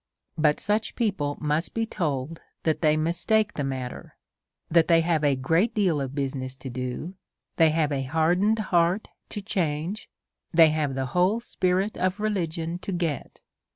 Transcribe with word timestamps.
But 0.35 0.59
such 0.59 0.95
people 0.95 1.37
must 1.39 1.75
be 1.75 1.85
told 1.85 2.41
that 2.63 2.81
they 2.81 2.97
mis 2.97 3.23
take 3.23 3.53
the 3.53 3.63
matter; 3.63 4.15
that 4.67 4.87
they 4.87 5.01
have 5.01 5.23
a 5.23 5.35
great 5.35 5.75
deal 5.75 6.01
of 6.01 6.13
busi 6.13 6.33
ness 6.37 6.55
to 6.55 6.71
do; 6.71 7.13
they 7.57 7.69
have 7.69 7.91
a 7.91 8.09
burdened 8.11 8.57
heart 8.73 9.09
to 9.29 9.43
change; 9.43 10.09
they 10.51 10.69
have 10.69 10.95
the 10.95 11.05
whole 11.13 11.39
spirit 11.39 11.97
of 11.97 12.19
religion 12.19 12.79
to 12.79 12.91
get. 12.91 13.41